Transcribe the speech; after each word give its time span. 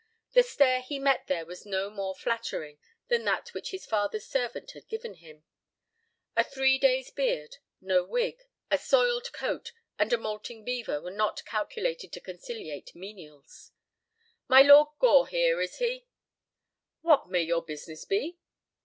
The 0.31 0.41
stare 0.41 0.81
he 0.81 0.97
met 0.97 1.27
there 1.27 1.45
was 1.45 1.63
no 1.63 1.91
more 1.91 2.15
flattering 2.15 2.79
than 3.09 3.23
that 3.25 3.53
which 3.53 3.69
his 3.69 3.85
father's 3.85 4.25
servant 4.25 4.71
had 4.71 4.87
given 4.87 5.13
him. 5.13 5.43
A 6.35 6.43
three 6.43 6.79
days' 6.79 7.11
beard, 7.11 7.57
no 7.79 8.03
wig, 8.03 8.41
a 8.71 8.79
soiled 8.79 9.31
coat, 9.31 9.73
and 9.99 10.11
a 10.11 10.17
moulting 10.17 10.65
beaver 10.65 10.99
were 10.99 11.11
not 11.11 11.45
calculated 11.45 12.11
to 12.13 12.19
conciliate 12.19 12.95
menials. 12.95 13.73
"My 14.47 14.63
Lord 14.63 14.87
Gore 14.97 15.29
is 15.31 15.75
here?" 15.75 15.99
"What 17.01 17.29
may 17.29 17.43
your 17.43 17.63
business 17.63 18.03
be?" 18.03 18.39